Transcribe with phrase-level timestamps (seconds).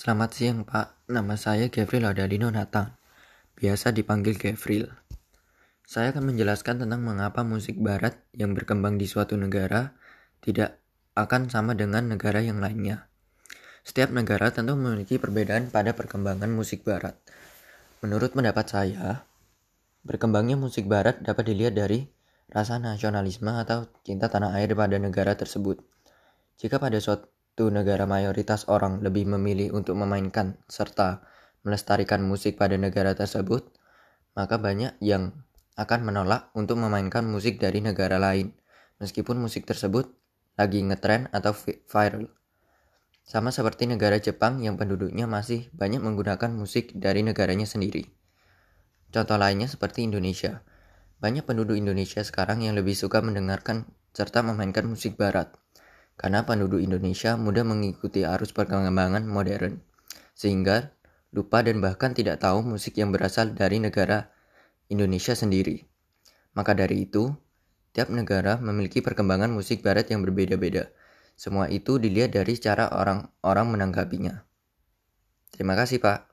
[0.00, 2.96] Selamat siang Pak, nama saya Gavril Adalino Nathan,
[3.52, 4.88] biasa dipanggil Gavril.
[5.84, 9.92] Saya akan menjelaskan tentang mengapa musik barat yang berkembang di suatu negara
[10.40, 10.80] tidak
[11.12, 13.12] akan sama dengan negara yang lainnya.
[13.84, 17.20] Setiap negara tentu memiliki perbedaan pada perkembangan musik barat.
[18.00, 19.28] Menurut pendapat saya,
[20.08, 22.08] berkembangnya musik barat dapat dilihat dari
[22.48, 25.84] rasa nasionalisme atau cinta tanah air pada negara tersebut.
[26.56, 27.28] Jika pada suatu
[27.60, 31.20] suatu negara mayoritas orang lebih memilih untuk memainkan serta
[31.60, 33.68] melestarikan musik pada negara tersebut,
[34.32, 35.44] maka banyak yang
[35.76, 38.56] akan menolak untuk memainkan musik dari negara lain,
[38.96, 40.08] meskipun musik tersebut
[40.56, 41.52] lagi ngetren atau
[41.84, 42.32] viral.
[43.28, 48.08] Sama seperti negara Jepang yang penduduknya masih banyak menggunakan musik dari negaranya sendiri.
[49.12, 50.64] Contoh lainnya seperti Indonesia.
[51.20, 53.84] Banyak penduduk Indonesia sekarang yang lebih suka mendengarkan
[54.16, 55.59] serta memainkan musik barat
[56.20, 59.80] karena penduduk Indonesia mudah mengikuti arus perkembangan modern,
[60.36, 60.92] sehingga
[61.32, 64.28] lupa dan bahkan tidak tahu musik yang berasal dari negara
[64.92, 65.80] Indonesia sendiri.
[66.52, 67.32] Maka dari itu,
[67.96, 70.92] tiap negara memiliki perkembangan musik barat yang berbeda-beda.
[71.40, 74.44] Semua itu dilihat dari cara orang-orang menanggapinya.
[75.56, 76.29] Terima kasih, Pak.